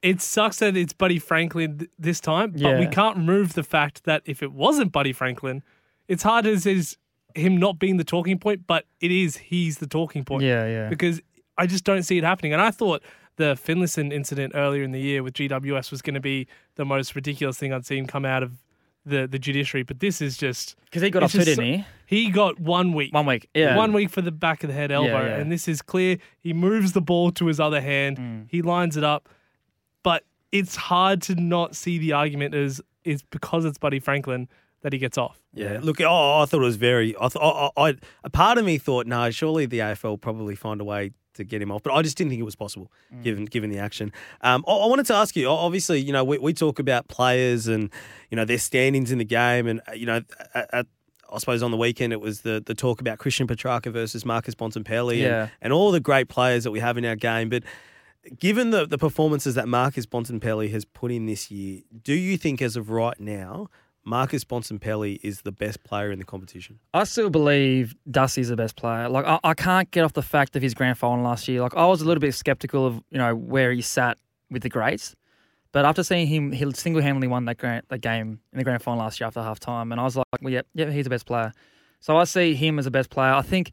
[0.02, 4.04] It sucks that it's Buddy Franklin th- this time, but we can't remove the fact
[4.04, 5.62] that if it wasn't Buddy Franklin,
[6.08, 6.96] it's hard as is
[7.34, 10.42] him not being the talking point, but it is he's the talking point.
[10.42, 10.88] yeah, yeah.
[10.88, 11.20] because
[11.58, 12.52] I just don't see it happening.
[12.52, 13.02] And I thought
[13.36, 17.14] the Finlayson incident earlier in the year with GWS was going to be the most
[17.14, 18.52] ridiculous thing I'd seen come out of
[19.06, 21.84] the, the judiciary, but this is just Because he got it's off too, didn't he?
[22.06, 23.14] he got one week.
[23.14, 23.48] One week.
[23.54, 23.76] Yeah.
[23.76, 25.08] One week for the back of the head elbow.
[25.24, 25.36] yeah.
[25.36, 26.18] And this is clear.
[26.38, 28.18] He moves the ball to his other hand.
[28.18, 28.46] Mm.
[28.50, 29.28] He lines it up.
[30.02, 34.48] but it's hard to not see the argument as is because it's Buddy Franklin
[34.82, 35.38] that he gets off.
[35.52, 37.14] Yeah, look, oh, I thought it was very.
[37.20, 40.54] I, th- I, I, a part of me thought, no, surely the AFL will probably
[40.54, 42.90] find a way to get him off, but I just didn't think it was possible
[43.22, 44.12] given given the action.
[44.42, 45.48] Um, I, I wanted to ask you.
[45.48, 47.90] Obviously, you know, we, we talk about players and
[48.30, 50.22] you know their standings in the game, and uh, you know,
[50.54, 50.86] at, at,
[51.32, 54.54] I suppose on the weekend it was the the talk about Christian Petracca versus Marcus
[54.54, 55.42] Bontempelli, Yeah.
[55.42, 57.62] and, and all the great players that we have in our game, but.
[58.38, 62.60] Given the, the performances that Marcus Bontempelli has put in this year, do you think,
[62.60, 63.68] as of right now,
[64.04, 66.78] Marcus Bontempelli is the best player in the competition?
[66.94, 69.08] I still believe Dusty's the best player.
[69.08, 71.60] Like I, I can't get off the fact of his grand final last year.
[71.60, 74.18] Like I was a little bit skeptical of you know where he sat
[74.50, 75.14] with the greats,
[75.72, 78.82] but after seeing him, he single handedly won that grand, that game in the grand
[78.82, 81.10] final last year after half time, and I was like, well, yeah, yeah, he's the
[81.10, 81.52] best player.
[82.00, 83.32] So I see him as the best player.
[83.32, 83.72] I think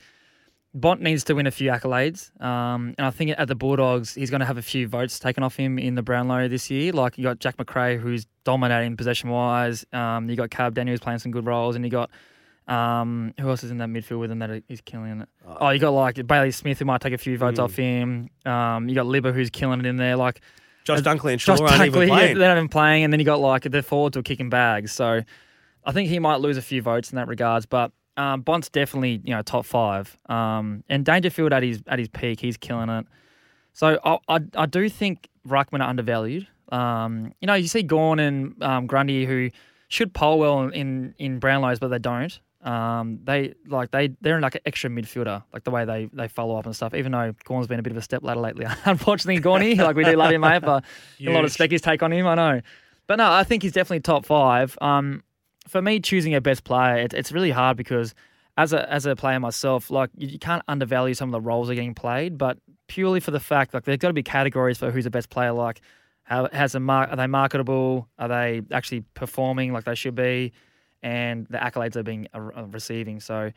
[0.79, 4.29] Bont needs to win a few accolades, um, and I think at the Bulldogs he's
[4.29, 6.91] going to have a few votes taken off him in the Brownlow this year.
[6.93, 9.85] Like you got Jack Macrae who's dominating possession wise.
[9.91, 12.11] Um, you got Cab Daniels playing some good roles, and you got
[12.67, 15.29] um, who else is in that midfield with him that is killing it?
[15.45, 18.29] Oh, you got like Bailey Smith who might take a few votes off him.
[18.45, 20.15] Um, you got Libba who's killing it in there.
[20.15, 20.41] Like
[20.83, 22.37] Josh Dunkley and Josh Shaw aren't even Dunkley, yeah, playing.
[22.37, 24.91] they're not even playing, and then you got like the forwards who are kicking bags.
[24.91, 25.21] So
[25.85, 27.91] I think he might lose a few votes in that regards, but.
[28.17, 32.39] Um, Bont's definitely you know top five, um, and Dangerfield at his at his peak,
[32.39, 33.05] he's killing it.
[33.73, 36.47] So I I, I do think Ruckman are undervalued.
[36.71, 39.49] Um, you know, you see Gawn and um, Grundy who
[39.87, 42.37] should poll well in in Brownlows, but they don't.
[42.63, 46.27] Um, they like they they're in like an extra midfielder, like the way they they
[46.27, 46.93] follow up and stuff.
[46.93, 50.03] Even though Gawn's been a bit of a step ladder lately, unfortunately, Gawny, like we
[50.03, 50.83] do love him, mate, but
[51.21, 51.71] a lot of Huge.
[51.71, 52.25] speckies take on him.
[52.27, 52.61] I know,
[53.05, 54.77] but no, I think he's definitely top five.
[54.81, 55.23] Um,
[55.67, 58.13] for me, choosing a best player, it, it's really hard because
[58.57, 61.67] as a as a player myself, like you, you can't undervalue some of the roles
[61.67, 64.77] that are getting played, but purely for the fact like there's got to be categories
[64.77, 65.51] for who's the best player.
[65.51, 65.81] Like,
[66.23, 68.07] how has a mar- are they marketable?
[68.17, 70.53] Are they actually performing like they should be?
[71.03, 73.19] And the accolades they're being uh, uh, receiving.
[73.19, 73.51] So.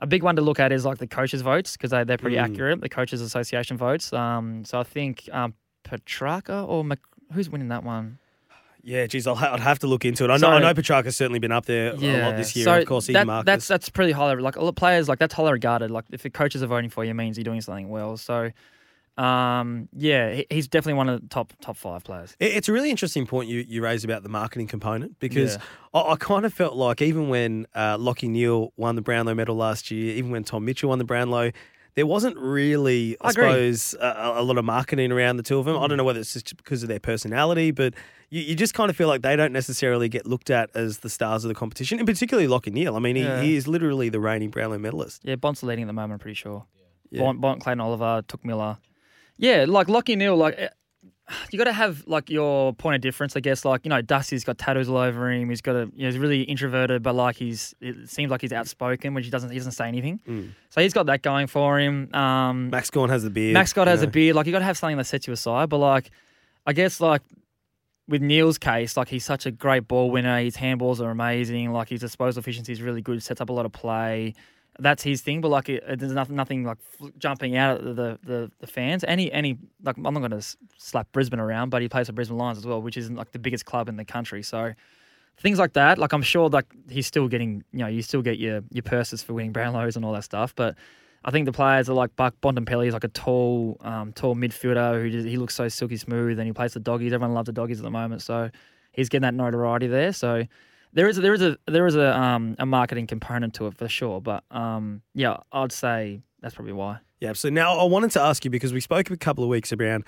[0.00, 2.36] A big one to look at is like the coaches' votes because they, they're pretty
[2.36, 2.44] Mm.
[2.44, 2.80] accurate.
[2.80, 4.12] The coaches' association votes.
[4.12, 7.00] Um, so I think um, Petracca or Mc-
[7.32, 8.18] who's winning that one?
[8.82, 10.30] Yeah, geez, I'll ha- I'd have to look into it.
[10.30, 12.64] I know, I So- know Petracca's certainly been up there a lot this year.
[12.64, 13.46] So of course, even that, Marcus.
[13.46, 15.90] that's that's pretty highly like a lot of players like that's highly regarded.
[15.90, 18.16] Like if the coaches are voting for you, it means you're doing something well.
[18.16, 18.50] So,
[19.16, 22.36] um, yeah, he's definitely one of the top top five players.
[22.38, 26.00] It's a really interesting point you, you raise about the marketing component because Yeah.
[26.00, 29.56] I, I kind of felt like even when uh, Lachie Neale won the Brownlow medal
[29.56, 31.50] last year, even when Tom Mitchell won the Brownlow,
[31.96, 33.30] there wasn't really, I, I.
[33.30, 33.34] Mm.
[33.34, 35.76] suppose, a, a lot of marketing around the two of them.
[35.76, 37.94] I don't know whether it's just because of their personality, but
[38.30, 41.08] you, you just kind of feel like they don't necessarily get looked at as the
[41.10, 42.96] stars of the competition, and particularly Lachie Neale.
[42.96, 43.40] I mean, he, Yeah.
[43.42, 45.22] he is literally the reigning Brownlow medalist.
[45.24, 46.12] Yeah, Bont's leading at the moment.
[46.14, 46.66] I'm pretty sure.
[47.10, 47.22] Yeah.
[47.22, 48.78] Bont, Bont, Clayton Oliver, Touk Miller.
[49.38, 50.68] Yeah, like Lockie Neal, like eh,
[51.50, 53.64] you got to have like your point of difference, I guess.
[53.64, 55.48] Like you know, Dusty's got tattoos all over him.
[55.48, 58.52] He's got a, you know, he's really introverted, but like he's, it seems like he's
[58.52, 60.20] outspoken, which he doesn't, he doesn't say anything.
[60.28, 60.50] Mm.
[60.70, 62.12] So he's got that going for him.
[62.14, 63.54] Um, Max Gawn has the beard.
[63.54, 64.36] Max Scott you has a beard.
[64.36, 65.68] Like you got to have something that sets you aside.
[65.68, 66.10] But like,
[66.66, 67.22] I guess like
[68.08, 70.40] with Neale's case, like he's such a great ball winner.
[70.40, 71.72] His handballs are amazing.
[71.72, 73.22] Like his disposal efficiency is really good.
[73.22, 74.34] Sets up a lot of play.
[74.80, 75.40] That's his thing.
[75.40, 76.78] But like, it, there's nothing, nothing like
[77.18, 79.04] jumping out at the the, the fans.
[79.06, 80.42] Any any like I'm not going to
[80.78, 83.38] slap Brisbane around, but he plays for Brisbane Lions as well, which isn't like the
[83.38, 84.42] biggest club in the country.
[84.42, 84.72] So.
[85.40, 88.40] Things like that, like I'm sure, like he's still getting, you know, you still get
[88.40, 90.52] your your purses for winning Brownlows and all that stuff.
[90.52, 90.74] But
[91.24, 95.02] I think the players are like Buck Bontempelli is like a tall, um, tall midfielder
[95.02, 97.12] who just, he looks so silky smooth and he plays the doggies.
[97.12, 98.50] Everyone loves the doggies at the moment, so
[98.92, 100.12] he's getting that notoriety there.
[100.12, 100.44] So
[100.92, 103.74] there is a, there is a there is a um a marketing component to it
[103.74, 104.20] for sure.
[104.20, 106.98] But um yeah, I'd say that's probably why.
[107.20, 107.32] Yeah.
[107.32, 110.04] So now I wanted to ask you because we spoke a couple of weeks around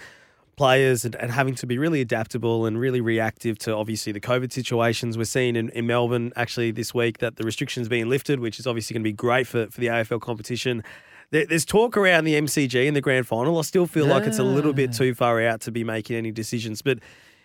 [0.61, 4.53] players and, and having to be really adaptable and really reactive to obviously the COVID
[4.53, 5.17] situations.
[5.17, 8.67] We're seeing in, in Melbourne actually this week that the restrictions being lifted, which is
[8.67, 10.85] obviously going to be great for, for the AFL competition.
[11.31, 13.59] There, there's talk around the MCG in the grand final.
[13.59, 16.31] I still feel like it's a little bit too far out to be making any
[16.31, 16.83] decisions.
[16.83, 16.99] But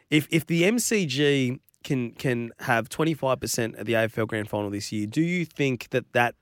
[0.10, 5.08] if if the MCG can can have 25% of the AFL grand final this year,
[5.08, 6.36] do you think that that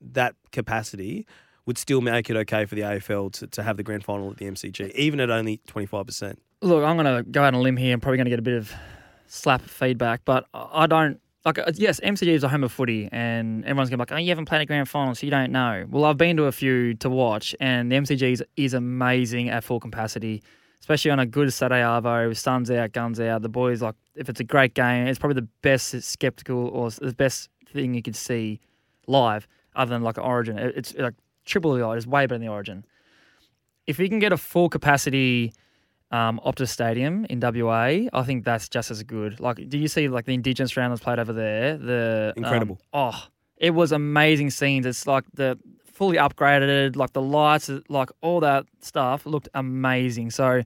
[0.00, 1.26] that capacity
[1.68, 4.38] would still make it okay for the AFL to, to have the grand final at
[4.38, 6.36] the MCG, even at only 25%.
[6.62, 7.92] Look, I'm going to go out on a limb here.
[7.94, 8.72] I'm probably going to get a bit of
[9.26, 11.20] slap feedback, but I don't.
[11.44, 14.18] Like, uh, yes, MCG is a home of footy, and everyone's going to be like,
[14.18, 15.86] oh, you haven't played a grand final, so you don't know.
[15.88, 19.62] Well, I've been to a few to watch, and the MCG is, is amazing at
[19.62, 20.42] full capacity,
[20.80, 23.42] especially on a good Saturday Arvo, sun's out, guns out.
[23.42, 27.12] The boys, like, if it's a great game, it's probably the best skeptical or the
[27.12, 28.58] best thing you could see
[29.06, 30.58] live, other than like Origin.
[30.58, 31.14] It- It's like
[31.48, 32.84] triple the Origin, it's way better than the Origin.
[33.86, 35.52] If we can get a full capacity
[36.10, 39.40] um, Optus Stadium in WA, I think that's just as good.
[39.40, 41.76] Like, do you see like the Indigenous round that's played over there?
[41.76, 42.78] The um, Incredible.
[42.92, 44.86] oh, it was amazing scenes.
[44.86, 45.58] It's like the
[45.98, 50.30] fully upgraded, like the lights, like all that stuff looked amazing.
[50.30, 50.62] So,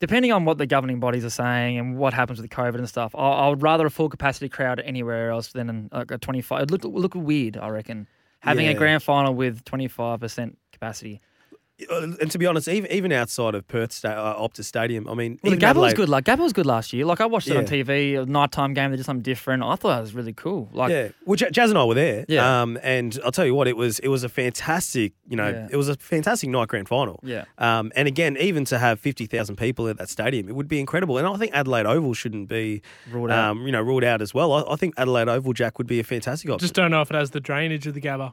[0.00, 3.14] depending on what the governing bodies are saying and what happens with COVID and stuff,
[3.14, 6.62] I, I would rather a full capacity crowd anywhere else than like a 25.
[6.62, 8.08] It looked, looked weird, I reckon,
[8.42, 8.72] having Yeah.
[8.72, 11.20] a grand final with 25% capacity.
[11.90, 15.14] Uh, And to be honest, even even outside of Perth sta- uh, Optus Stadium, I
[15.14, 16.08] mean, Well, the Gabba was good.
[16.08, 17.04] Like Gabba was good last year.
[17.06, 17.82] Like I watched it on Yeah.
[17.82, 18.90] TV, a nighttime game.
[18.90, 19.62] They did something different.
[19.64, 20.68] I thought it was really cool.
[20.72, 22.24] Like yeah, well, J- Jazz and I were there.
[22.28, 22.62] Yeah.
[22.62, 25.68] Um, and I'll tell you what, it was it was a fantastic, you know, Yeah.
[25.70, 27.18] it was a fantastic night grand final.
[27.24, 27.44] Yeah.
[27.58, 30.78] Um, and again, even to have fifty thousand people at that stadium, it would be
[30.78, 31.18] incredible.
[31.18, 33.50] And I think Adelaide Oval shouldn't be Ruled out.
[33.52, 34.52] Um, you know, ruled out as well.
[34.52, 36.60] I, I think Adelaide Oval Jack would be a fantastic option.
[36.64, 38.32] Just don't know if it has the drainage of the Gabba.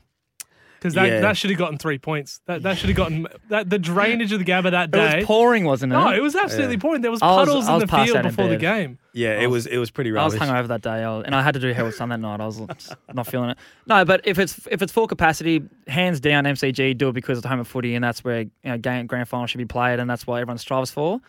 [0.79, 1.19] Because that, Yeah.
[1.19, 2.39] that should have gotten three points.
[2.45, 5.05] That that should have gotten that the drainage of the Gabba that day.
[5.05, 5.17] it day.
[5.17, 5.95] was pouring, wasn't it?
[5.97, 7.01] no, it was absolutely pouring.
[7.01, 8.97] There was I was- puddles I was in the field out in before the game.
[9.13, 10.39] yeah, it was it was pretty rubbish.
[10.39, 10.65] I was rubbish.
[10.65, 12.39] hungover that day, I was- and I had to do Herald Sun that night.
[12.39, 13.57] I was just not feeling it.
[13.87, 17.45] No, but if it's if it's full capacity, hands down, MCG do it because it's
[17.47, 20.09] home of footy, and that's where you know game, grand final should be played, and
[20.09, 21.19] that's what everyone strives for.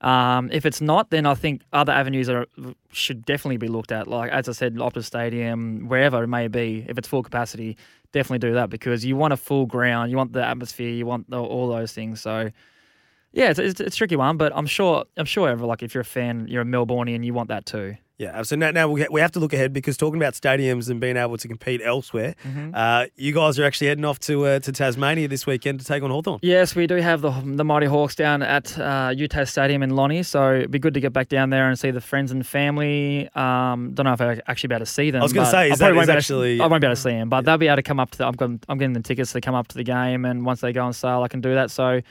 [0.00, 2.46] Um, if it's not, then I think other avenues are
[2.90, 4.06] should definitely be looked at.
[4.08, 7.76] Like as I said, Optus Stadium, wherever it may be, if it's full capacity,
[8.12, 11.28] definitely do that because you want a full ground, you want the atmosphere, you want
[11.30, 12.20] the, all those things.
[12.20, 12.50] So.
[13.32, 15.94] Yeah, it's, it's, it's a tricky one, but I'm sure I'm sure ever like if
[15.94, 17.96] you're a fan, you're a Melbourneian, you want that too.
[18.20, 21.00] Yeah, so now, now we we have to look ahead because talking about stadiums and
[21.00, 22.74] being able to compete elsewhere, Mm-hmm.
[22.74, 26.02] uh, you guys are actually heading off to uh, to Tasmania this weekend to take
[26.02, 26.38] on Hawthorn.
[26.42, 27.30] Yes, we do have the
[27.60, 31.00] the Mighty Hawks down at uh, UTAS Stadium in Lonnie, so it'd be good to
[31.00, 33.30] get back down there and see the friends and family.
[33.34, 35.22] Um, don't know if I actually be able to see them.
[35.22, 36.80] I was gonna say, is I that- probably won't be able to- actually- I won't
[36.82, 38.18] be able to see them, but they'll be able to come up to.
[38.18, 38.60] The, I'm going.
[38.68, 40.92] I'm getting the tickets to come up to the game, and once they go on
[40.92, 41.70] sale, I can do that.
[41.70, 42.02] So,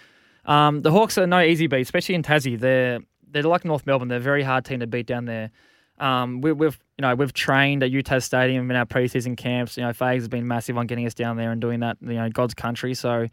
[0.45, 2.59] um, the Hawks are no easy beat, especially in Tassie.
[2.59, 2.99] They're
[3.31, 4.07] they're like North Melbourne.
[4.07, 5.51] They're a very hard team to beat down there.
[5.99, 9.77] Um, we, we've you know we've trained at UTAS Stadium in our preseason camps.
[9.77, 11.97] You know, Fags has been massive on getting us down there and doing that.
[12.01, 12.93] You know, God's country.
[12.93, 13.27] So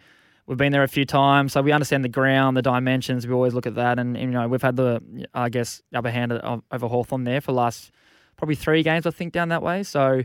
[0.47, 3.27] we've been there a few times, so we understand the ground, the dimensions.
[3.27, 5.01] We always look at that, and, you know we've had the
[5.35, 7.91] I guess upper hand over Hawthorn there for the last
[8.37, 9.83] probably three games I think down that way.
[9.83, 10.23] So.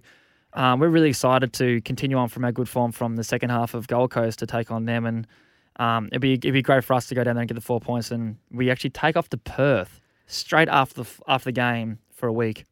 [0.54, 3.73] Um, we're really excited to continue on from our good form from the second half
[3.73, 5.25] of Gold Coast to take on them, and
[5.77, 7.62] um, it'd be it'd be great for us to go down there and get the
[7.62, 11.99] four points, and we actually take off to Perth straight after the after the game
[12.22, 12.64] for a week.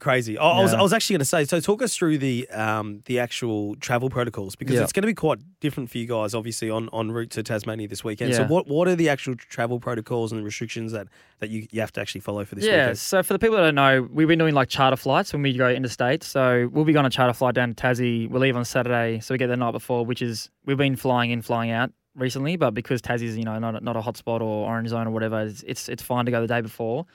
[0.00, 0.36] Crazy.
[0.36, 0.80] I, I was Yeah.
[0.80, 1.44] I was actually going to say.
[1.44, 4.82] So talk us through the um, the actual travel protocols because Yeah.
[4.82, 7.86] it's going to be quite different for you guys, obviously on, on route to Tasmania
[7.86, 8.34] this weekend.
[8.34, 8.48] So Yeah.
[8.48, 11.06] what what are the actual travel protocols and restrictions that,
[11.38, 12.98] that you, you have to actually follow for this yeah, weekend?
[12.98, 15.52] so for the people that don't know, we've been doing like charter flights when we
[15.56, 16.24] go interstate.
[16.24, 18.28] So we'll be going on a charter flight down to Tassie.
[18.28, 20.96] We'll leave on Saturday, so we get there the night before, which is we've been
[20.96, 24.40] flying in, flying out recently, but because Tassie's you know not a, not a hotspot
[24.40, 27.06] or orange zone or whatever, it's, it's it's fine to go the day before.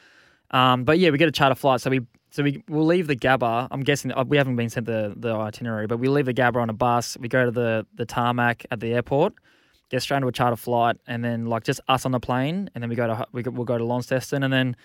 [0.51, 3.15] Um, but yeah, we get a charter flight, so we so we we'll leave the
[3.15, 3.67] Gabba.
[3.71, 6.57] I'm guessing uh, we haven't been sent the the itinerary, but we leave the Gabba
[6.57, 7.17] on a bus.
[7.19, 9.33] We go to the the tarmac at the airport,
[9.89, 12.81] get straight into a charter flight, and then like just us on the plane, and
[12.81, 14.75] then we go to we we'll go to Launceston, and then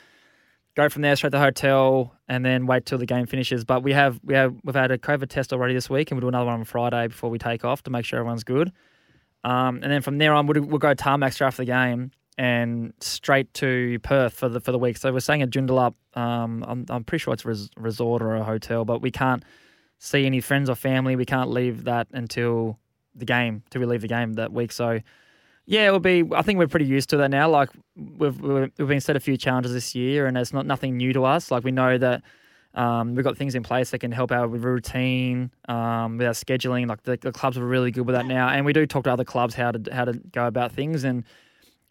[0.74, 3.64] go from there straight to the hotel, and then wait till the game finishes.
[3.64, 6.31] But we have we have we've had a COVID test already this week, and we'll
[6.31, 8.72] do another one on Friday before we take off to make sure everyone's good.
[9.44, 12.12] Um, and then from there on, we'll, we'll go to tarmac straight after the game
[12.37, 14.97] and straight to Perth for the for the week.
[14.97, 15.94] So we're staying at Joondalup.
[16.14, 19.44] Um, I'm I'm pretty sure it's a res- resort or a hotel, but we can't
[19.99, 21.16] see any friends or family.
[21.16, 22.79] We can't leave that until
[23.14, 24.73] the game, till we leave the game that week.
[24.73, 25.01] So
[25.66, 26.25] yeah, it will be.
[26.35, 27.49] I think we're pretty used to that now.
[27.49, 31.12] Like we've we've been set a few challenges this year, and it's not nothing new
[31.12, 31.51] to us.
[31.51, 32.23] Like we know that.
[32.77, 36.88] Um, we've got things in place that can help with routine, um, with our scheduling.
[36.88, 39.12] Like the, the clubs are really good with that now, and we do talk to
[39.12, 41.05] other clubs how to how to go about things.
[41.05, 41.23] And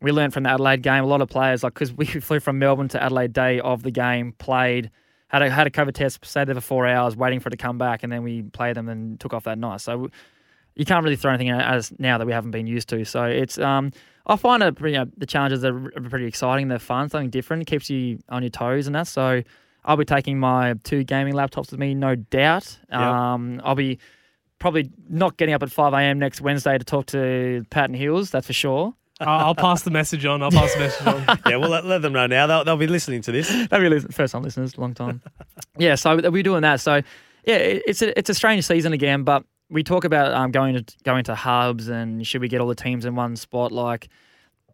[0.04, 1.04] we learned from the Adelaide game.
[1.04, 3.92] A lot of players, like because we flew from Melbourne to Adelaide day of the
[3.92, 4.92] game, played,
[5.30, 7.58] had a had a COVID test, stayed there for four hours, waiting for it to
[7.58, 9.82] come back, and then we played them and took off that night.
[9.82, 10.10] So
[10.76, 13.06] you can't really throw anything at us now that we haven't been used to.
[13.06, 13.92] So it's um,
[14.26, 15.74] I find it you know, the challenges are
[16.10, 16.68] pretty exciting.
[16.68, 17.64] They're fun, something different.
[17.64, 19.08] It keeps you on your toes and that.
[19.08, 19.42] So
[19.86, 22.78] I'll be taking my two gaming laptops with me, no doubt.
[22.90, 24.00] Um, I'll be
[24.60, 26.20] probably not getting up at 5 a.m.
[26.20, 28.94] next Wednesday to talk to Patton Hills, that's for sure.
[29.20, 30.42] I'll, I'll pass the message on.
[30.42, 31.40] I'll pass the message on.
[31.48, 32.48] yeah, well, let, let them know now.
[32.48, 33.48] They'll, they'll be listening to this.
[33.48, 35.22] That'd be listen- first time listeners, long time.
[35.78, 36.80] yeah, so we're doing that.
[36.82, 36.96] So
[37.46, 40.76] yeah, it- it's a it's a strange season again, but we talk about um, going
[40.76, 43.72] to going to hubs and should we get all the teams in one spot?
[43.72, 44.10] Like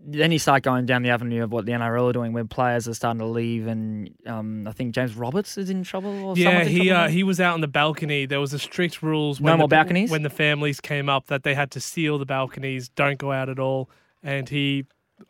[0.01, 2.87] then you start going down the avenue of what the NRL are doing, where players
[2.87, 6.23] are starting to leave, and um, I think James Roberts is in trouble.
[6.23, 8.25] Or Yeah, he trouble uh, he was out on the balcony.
[8.25, 9.41] There was a strict rules.
[9.41, 10.09] No more the, balconies?
[10.09, 13.49] when the families came up that they had to seal the balconies, don't go out
[13.49, 13.89] at all.
[14.23, 14.85] And he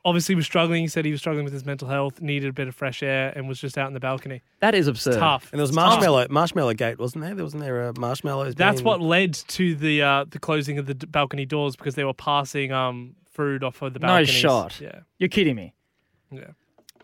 [0.05, 0.81] obviously was struggling.
[0.81, 3.31] He said he was struggling with his mental health, needed a bit of fresh air,
[3.35, 4.41] and was just out in the balcony.
[4.61, 5.15] That is absurd.
[5.19, 5.49] Tough.
[5.51, 7.35] And there was marshmallow, marshmallow gate, wasn't there?
[7.35, 8.55] There wasn't there a marshmallows.
[8.55, 11.95] That's being- what led to the uh, the closing of the d- balcony doors because
[11.95, 14.29] they were passing um fruit off of the No balconies.
[14.29, 14.79] shot.
[14.81, 15.73] Yeah, You're kidding me.
[16.31, 16.47] yeah.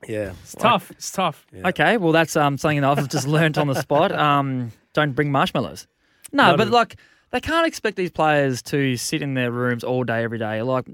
[0.08, 0.34] Yeah.
[0.44, 0.92] It's tough.
[0.92, 1.48] It's tough.
[1.54, 4.12] Okay, well that's um something that I've just learnt on the spot.
[4.26, 5.88] Um, don't bring marshmallows.
[6.32, 6.98] No, Not but a- like
[7.32, 10.62] they can't expect these players to sit in their rooms all day every day.
[10.62, 10.86] Like,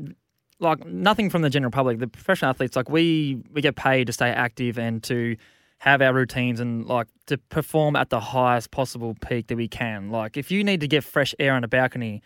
[0.61, 1.99] like nothing from the general public.
[1.99, 5.35] The professional athletes, like we we get paid to stay active and to
[5.79, 10.11] have our routines and like to perform at the highest possible peak that we can.
[10.11, 12.21] Like if you need to get fresh air on a balcony.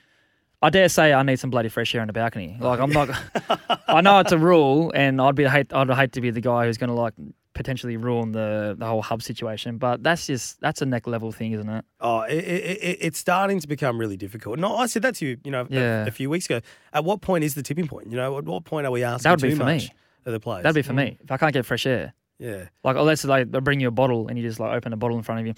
[0.65, 2.57] I dare say I need some bloody fresh air on the balcony.
[2.59, 3.09] Like I'm not.
[3.87, 5.71] I know it's a rule, and I'd be hate.
[5.73, 7.13] I'd hate to be the guy who's going to like
[7.53, 9.77] potentially ruin the the whole hub situation.
[9.77, 11.85] But that's just that's a neck level thing, isn't it?
[12.01, 14.59] Oh, it, it, it, it's starting to become really difficult.
[14.59, 16.05] No, I said that to you, you know, a- Yeah.
[16.05, 16.59] a, few weeks ago.
[16.93, 18.07] At what point is the tipping point?
[18.09, 19.91] You know, at what point are we asking That would be too for much me.
[20.25, 20.63] of the players?
[20.63, 22.13] That'd be for me if I can't get fresh air.
[22.39, 22.65] yeah.
[22.83, 25.15] Like unless like they bring you a bottle and you just like open a bottle
[25.17, 25.53] in front of you.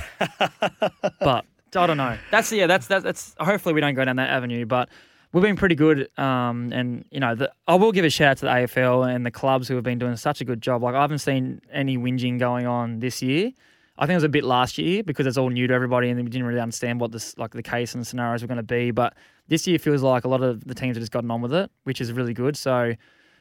[1.20, 1.44] but
[1.80, 2.16] I don't know.
[2.30, 2.66] That's yeah.
[2.66, 3.34] That's that's that's.
[3.38, 4.66] Hopefully we don't go down that avenue.
[4.66, 4.88] But
[5.32, 6.08] we've been pretty good.
[6.18, 9.26] Um, and you know, the, I will give a shout out to the AFL and
[9.26, 10.82] the clubs who have been doing such a good job.
[10.82, 13.50] Like I haven't seen any whinging going on this year.
[13.96, 16.18] I think it was a bit last year because it's all new to everybody and
[16.18, 18.62] we didn't really understand what this like the case and the scenarios were going to
[18.62, 18.90] be.
[18.90, 19.14] But
[19.48, 21.70] this year feels like a lot of the teams have just gotten on with it,
[21.84, 22.56] which is really good.
[22.56, 22.94] So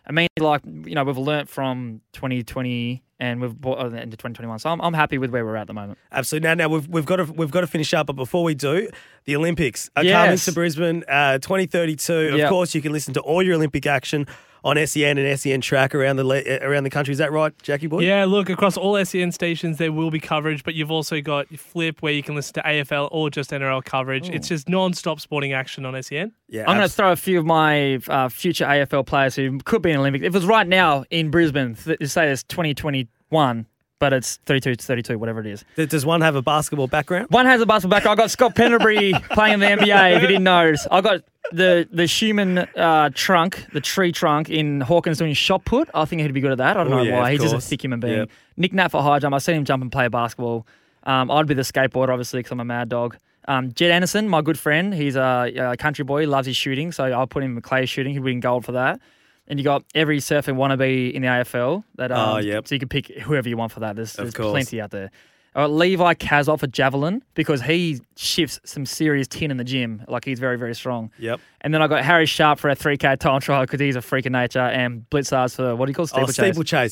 [0.06, 4.60] I mean, like you know, we've learnt from 2020 and we've brought it into 2021.
[4.60, 5.98] So I'm, I'm happy with where we're at the moment.
[6.12, 6.48] Absolutely.
[6.50, 8.90] Now, now we've, we've got to we've got to finish up, but before we do,
[9.26, 12.14] the Olympics are coming to Brisbane, uh, 2032.
[12.14, 12.50] Of Yep.
[12.50, 14.28] course, you can listen to all your Olympic action
[14.64, 17.12] on SEN and SEN track around the le- around the country.
[17.12, 18.00] Is that right, Jackie boy?
[18.00, 22.02] Yeah, look, across all SEN stations, there will be coverage, but you've also got Flip
[22.02, 24.30] where you can listen to AFL or just NRL coverage.
[24.30, 26.32] It's just non stop sporting action on E SEN.
[26.48, 26.62] yeah.
[26.68, 29.92] I'm going to throw a few of my uh, future AFL players who could be
[29.92, 30.24] in Olympics.
[30.24, 33.66] If it was right now in Brisbane, th- say it's 2021,
[34.04, 35.64] but it's 32 to 32, whatever it is.
[35.78, 37.28] Does one have a basketball background?
[37.30, 38.20] One has a basketball background.
[38.20, 40.18] I got Scott Pendlebury playing in the NBA.
[40.18, 41.22] If you didn't know, I got
[41.54, 45.90] the the Schumann uh, trunk, the tree trunk in Hawkins doing shot put.
[45.94, 46.76] I think he'd be good at that.
[46.76, 47.32] I don't Oh, know yeah, why.
[47.32, 48.18] He's just a thick human being.
[48.18, 48.30] Yep.
[48.58, 49.34] Nick Nat for high jump.
[49.34, 50.68] I've seen him jump and play basketball.
[51.04, 53.16] Um, I'd be the skateboarder, obviously, because I'm a mad dog.
[53.48, 57.06] Um, Jed Anderson, my good friend, he's a, a country boy, loves his shooting, so
[57.06, 58.14] I'll put him in clay shooting.
[58.14, 59.00] He'd win gold for that.
[59.48, 61.84] And you got every surfer wannabe in the AFL.
[61.96, 62.68] That um, Oh, yep.
[62.68, 63.96] So you can pick whoever you want for that.
[63.96, 65.12] There's, there's plenty out there.
[65.56, 70.04] Uh, Levi Casboult for javelin because he shifts some serious tin in the gym.
[70.08, 71.12] Like he's very, very strong.
[71.20, 71.40] Yep.
[71.62, 74.26] And then I got Harry Sharp for a 3K time trial because he's a freak
[74.26, 76.36] of nature, and Blitzars for what do you call Oh, steeplechase?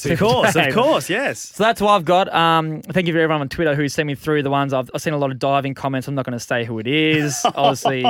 [0.01, 0.05] steeplechase.
[0.05, 1.39] Of course, of course, yes.
[1.39, 2.31] So that's what I've got.
[2.33, 4.73] Um, thank you for everyone on Twitter who sent me through the ones.
[4.73, 6.07] I've, I've seen a lot of diving comments.
[6.07, 7.41] I'm not going to say who it is.
[7.55, 8.05] Obviously,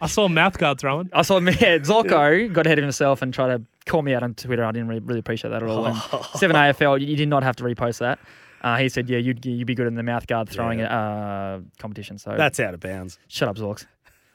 [0.00, 1.10] I saw mouth guard throwing.
[1.12, 4.22] I saw me, yeah, Zorko got ahead of himself and tried to call me out
[4.22, 4.64] on Twitter.
[4.64, 5.84] I didn't really, really appreciate that at all.
[5.86, 5.96] And
[6.36, 8.18] Seven AFL, you, you did not have to repost that.
[8.62, 12.16] Uh, he said, "Yeah, you'd you'd be good in the mouth guard throwing uh, competition."
[12.18, 13.18] So That's out of bounds.
[13.28, 13.86] shut up, Zorks.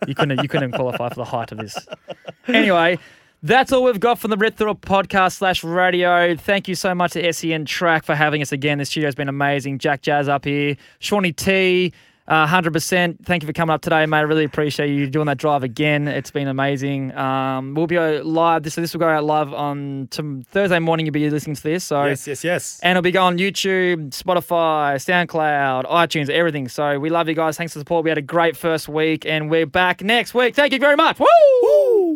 [0.05, 1.77] You couldn't you couldn't qualify for the height of this.
[2.47, 2.97] Anyway,
[3.43, 6.33] that's all we've got from the Rip Through podcast slash radio.
[6.35, 8.77] Thank you so much to SEN Track for having us again.
[8.77, 9.79] The studio's been amazing.
[9.79, 11.91] Jack Jazz up here, Seany T.
[12.27, 13.23] Uh, 100%.
[13.25, 14.17] Thank you for coming up today, mate.
[14.17, 16.09] I really appreciate you doing that drive again.
[16.09, 17.15] It's been amazing.
[17.15, 18.63] Um, we'll be uh, live.
[18.63, 21.05] This, this will go out live on to Thursday morning.
[21.05, 21.85] You'll be listening to this.
[21.85, 22.79] So Yes, yes, yes.
[22.83, 26.67] and it'll be going on YouTube, Spotify, SoundCloud, iTunes, everything.
[26.67, 27.55] So we love you guys.
[27.55, 28.03] Thanks for the support.
[28.03, 30.53] We had a great first week, and we're back next week.
[30.53, 31.19] Thank you very much.
[31.19, 31.27] Woo!
[31.63, 32.15] Woo!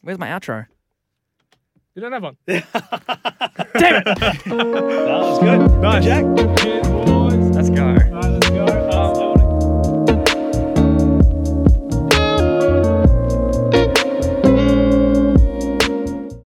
[0.00, 0.66] Where's my outro?
[1.94, 2.36] You don't have one.
[2.46, 4.04] Damn it!
[4.04, 5.80] That was good.
[5.80, 6.04] Nice.
[6.04, 7.13] Jack.